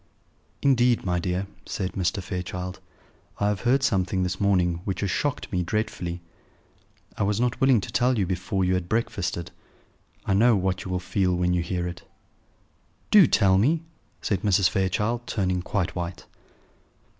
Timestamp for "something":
3.83-4.23